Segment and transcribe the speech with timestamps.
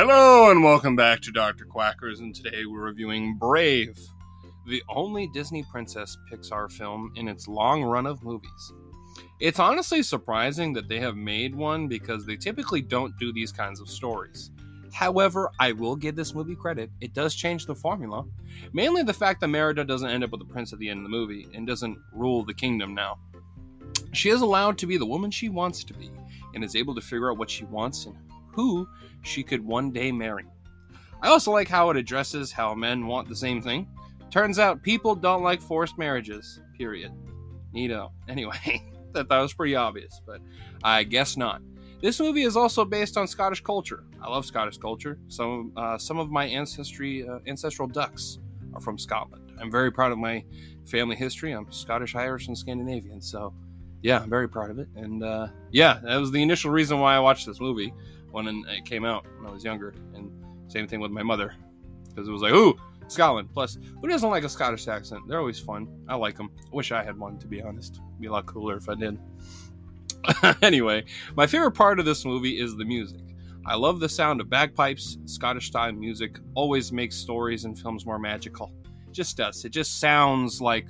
[0.00, 1.64] Hello and welcome back to Dr.
[1.64, 3.98] Quackers, and today we're reviewing Brave,
[4.64, 8.72] the only Disney Princess Pixar film in its long run of movies.
[9.40, 13.80] It's honestly surprising that they have made one because they typically don't do these kinds
[13.80, 14.52] of stories.
[14.92, 16.92] However, I will give this movie credit.
[17.00, 18.24] It does change the formula.
[18.72, 21.02] Mainly the fact that Merida doesn't end up with the prince at the end of
[21.02, 23.18] the movie and doesn't rule the kingdom now.
[24.12, 26.08] She is allowed to be the woman she wants to be
[26.54, 28.14] and is able to figure out what she wants and
[28.58, 28.88] who
[29.22, 30.44] she could one day marry.
[31.22, 33.86] I also like how it addresses how men want the same thing.
[34.32, 37.12] Turns out people don't like forced marriages, period.
[37.72, 38.10] Neato.
[38.28, 38.82] Anyway,
[39.12, 40.40] that, that was pretty obvious, but
[40.82, 41.62] I guess not.
[42.02, 44.04] This movie is also based on Scottish culture.
[44.20, 45.18] I love Scottish culture.
[45.28, 48.38] Some uh, some of my ancestry uh, ancestral ducks
[48.74, 49.52] are from Scotland.
[49.60, 50.44] I'm very proud of my
[50.84, 51.52] family history.
[51.52, 53.20] I'm Scottish, Irish, and Scandinavian.
[53.20, 53.54] So,
[54.02, 54.88] yeah, I'm very proud of it.
[54.94, 57.92] And uh, yeah, that was the initial reason why I watched this movie
[58.30, 59.94] when it came out when I was younger.
[60.14, 60.30] And
[60.68, 61.54] same thing with my mother
[62.08, 63.48] because it was like, ooh, Scotland.
[63.52, 65.22] Plus, who doesn't like a Scottish accent?
[65.26, 65.88] They're always fun.
[66.08, 66.50] I like them.
[66.64, 67.96] I wish I had one, to be honest.
[67.96, 69.18] It'd be a lot cooler if I did.
[70.62, 71.04] anyway,
[71.36, 73.20] my favorite part of this movie is the music.
[73.64, 75.18] I love the sound of bagpipes.
[75.26, 78.72] Scottish style music always makes stories and films more magical.
[79.06, 79.64] It just does.
[79.64, 80.86] It just sounds like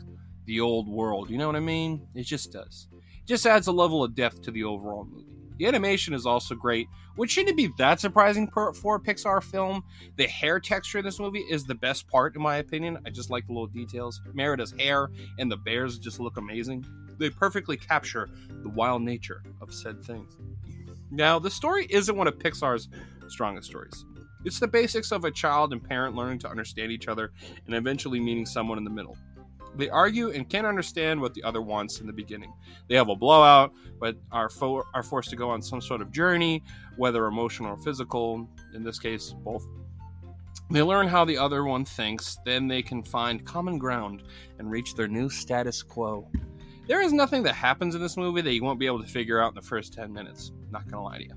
[0.46, 1.30] the old world.
[1.30, 2.06] You know what I mean?
[2.14, 2.88] It just does.
[2.92, 5.37] It just adds a level of depth to the overall movie.
[5.58, 9.82] The animation is also great, which shouldn't be that surprising for a Pixar film.
[10.16, 12.98] The hair texture in this movie is the best part, in my opinion.
[13.04, 14.20] I just like the little details.
[14.32, 16.84] Merida's hair and the bears just look amazing
[17.18, 18.28] they perfectly capture
[18.62, 20.36] the wild nature of said things.
[21.10, 22.88] Now, the story isn't one of Pixar's
[23.28, 24.04] strongest stories.
[24.44, 27.32] It's the basics of a child and parent learning to understand each other
[27.66, 29.16] and eventually meeting someone in the middle.
[29.76, 32.52] They argue and can't understand what the other wants in the beginning.
[32.88, 36.10] They have a blowout, but are, fo- are forced to go on some sort of
[36.10, 36.62] journey,
[36.96, 39.66] whether emotional or physical, in this case, both.
[40.70, 44.22] They learn how the other one thinks, then they can find common ground
[44.58, 46.28] and reach their new status quo.
[46.88, 49.40] There is nothing that happens in this movie that you won't be able to figure
[49.40, 50.52] out in the first 10 minutes.
[50.70, 51.34] Not gonna lie to you.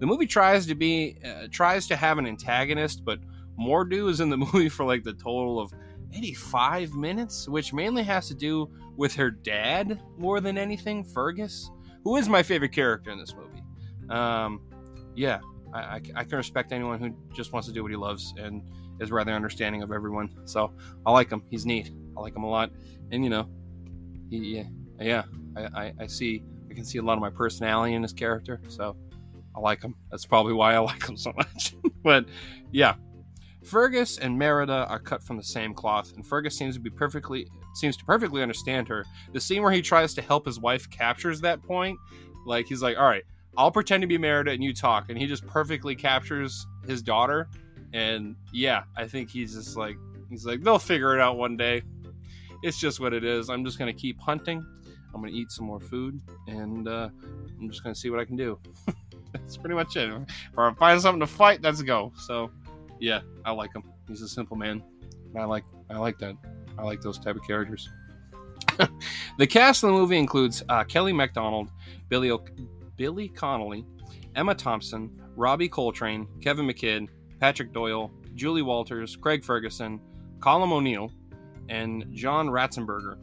[0.00, 3.20] The movie tries to be uh, tries to have an antagonist, but
[3.58, 5.72] Mor'du is in the movie for like the total of
[6.10, 11.70] maybe five minutes, which mainly has to do with her dad more than anything, Fergus,
[12.04, 13.62] who is my favorite character in this movie.
[14.10, 14.60] Um,
[15.14, 15.40] yeah,
[15.72, 18.62] I, I, I, can respect anyone who just wants to do what he loves and
[19.00, 20.30] is rather understanding of everyone.
[20.44, 20.72] So
[21.06, 21.42] I like him.
[21.48, 21.92] He's neat.
[22.16, 22.70] I like him a lot.
[23.12, 23.48] And you know,
[24.28, 24.64] he,
[25.00, 25.22] yeah,
[25.56, 28.60] I, I, I, see, I can see a lot of my personality in his character,
[28.68, 28.96] so
[29.54, 29.94] I like him.
[30.10, 31.74] That's probably why I like him so much.
[32.02, 32.26] but
[32.72, 32.94] yeah,
[33.64, 37.48] Fergus and Merida are cut from the same cloth, and Fergus seems to be perfectly
[37.74, 39.04] seems to perfectly understand her.
[39.32, 41.98] The scene where he tries to help his wife captures that point.
[42.46, 43.24] Like he's like, "All right,
[43.56, 47.48] I'll pretend to be Merida and you talk," and he just perfectly captures his daughter.
[47.92, 49.96] And yeah, I think he's just like
[50.28, 51.82] he's like they'll figure it out one day.
[52.62, 53.48] It's just what it is.
[53.48, 54.64] I'm just gonna keep hunting
[55.14, 57.08] I'm gonna eat some more food, and uh,
[57.58, 58.58] I'm just gonna see what I can do.
[59.32, 60.10] that's pretty much it.
[60.10, 62.12] If I find something to fight, let's go.
[62.16, 62.50] So,
[63.00, 63.82] yeah, I like him.
[64.08, 64.82] He's a simple man.
[65.36, 66.36] I like I like that.
[66.78, 67.88] I like those type of characters.
[69.38, 71.70] the cast of the movie includes uh, Kelly MacDonald,
[72.08, 72.44] Billy o-
[72.96, 73.84] Billy Connolly,
[74.36, 77.08] Emma Thompson, Robbie Coltrane, Kevin McKidd,
[77.40, 80.00] Patrick Doyle, Julie Walters, Craig Ferguson,
[80.42, 81.10] Callum O'Neill,
[81.68, 83.16] and John Ratzenberger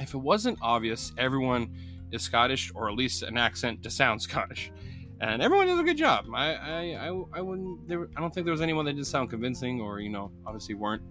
[0.00, 1.74] if it wasn't obvious, everyone
[2.10, 4.72] is Scottish, or at least an accent to sound Scottish.
[5.20, 6.26] And everyone does a good job.
[6.34, 7.86] I, I, I, I wouldn't.
[7.88, 10.74] There, I don't think there was anyone that didn't sound convincing, or you know, obviously
[10.74, 11.02] weren't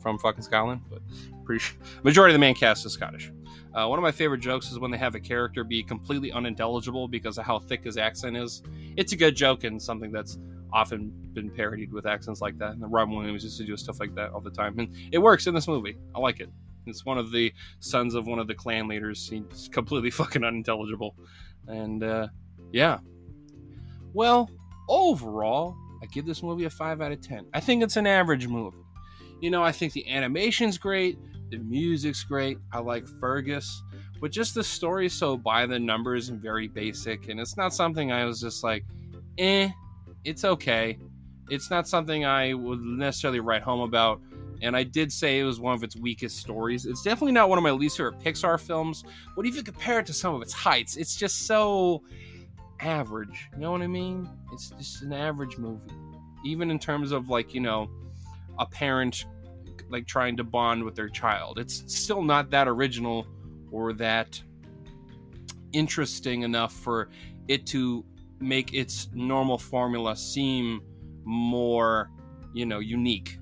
[0.00, 0.80] from fucking Scotland.
[0.88, 1.00] But
[1.44, 3.30] pretty sure, majority of the main cast is Scottish.
[3.74, 7.06] Uh, one of my favorite jokes is when they have a character be completely unintelligible
[7.06, 8.62] because of how thick his accent is.
[8.96, 10.38] It's a good joke and something that's
[10.72, 12.72] often been parodied with accents like that.
[12.72, 15.46] And Robin Williams used to do stuff like that all the time, and it works
[15.46, 15.98] in this movie.
[16.14, 16.48] I like it.
[16.86, 19.28] It's one of the sons of one of the clan leaders.
[19.28, 21.14] He's completely fucking unintelligible.
[21.66, 22.28] And uh,
[22.72, 22.98] yeah.
[24.14, 24.48] Well,
[24.88, 27.46] overall, I give this movie a 5 out of 10.
[27.52, 28.78] I think it's an average movie.
[29.40, 31.18] You know, I think the animation's great,
[31.50, 32.58] the music's great.
[32.72, 33.82] I like Fergus,
[34.20, 37.28] but just the story's so by the numbers and very basic.
[37.28, 38.84] And it's not something I was just like,
[39.38, 39.68] eh,
[40.24, 40.98] it's okay.
[41.50, 44.20] It's not something I would necessarily write home about
[44.62, 46.86] and I did say it was one of its weakest stories.
[46.86, 49.04] It's definitely not one of my least favorite Pixar films,
[49.36, 52.02] but even compared to some of its heights, it's just so
[52.84, 53.48] average.
[53.54, 54.28] You know what I mean?
[54.52, 55.92] It's just an average movie.
[56.44, 57.88] Even in terms of like, you know,
[58.58, 59.24] a parent
[59.88, 61.58] like trying to bond with their child.
[61.58, 63.26] It's still not that original
[63.70, 64.40] or that
[65.72, 67.10] interesting enough for
[67.48, 68.04] it to
[68.40, 70.80] make its normal formula seem
[71.24, 72.10] more,
[72.52, 73.38] you know, unique.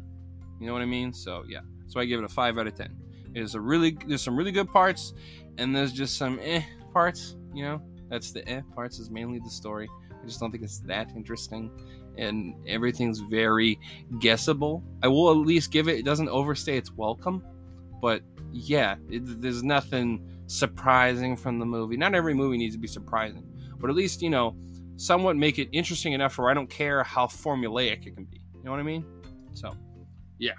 [0.61, 1.13] You know what I mean?
[1.13, 1.61] So yeah.
[1.89, 2.97] So I give it a five out of ten.
[3.33, 5.13] There's a really there's some really good parts,
[5.59, 6.63] and there's just some eh
[6.93, 7.37] parts.
[7.55, 9.89] You know, that's the eh parts is mainly the story.
[10.11, 11.71] I just don't think it's that interesting,
[12.19, 13.81] and everything's very
[14.21, 14.85] guessable.
[15.03, 15.99] I will at least give it.
[15.99, 17.43] It doesn't overstay its welcome,
[18.03, 18.23] but
[18.53, 21.97] yeah, it, there's nothing surprising from the movie.
[21.97, 23.47] Not every movie needs to be surprising,
[23.79, 24.55] but at least you know,
[24.97, 28.43] somewhat make it interesting enough where I don't care how formulaic it can be.
[28.55, 29.07] You know what I mean?
[29.55, 29.75] So,
[30.39, 30.53] yeah.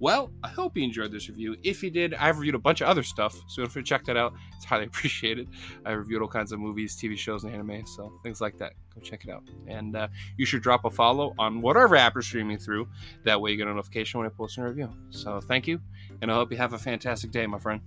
[0.00, 1.56] Well, I hope you enjoyed this review.
[1.62, 4.16] If you did, I've reviewed a bunch of other stuff, so if you check that
[4.16, 5.48] out, it's highly appreciated.
[5.84, 8.74] I reviewed all kinds of movies, TV shows, and anime, so things like that.
[8.94, 9.42] Go check it out.
[9.66, 12.88] And uh, you should drop a follow on whatever app you're streaming through.
[13.24, 14.90] That way you get a notification when I post a review.
[15.10, 15.80] So thank you,
[16.22, 17.80] and I hope you have a fantastic day, my friend.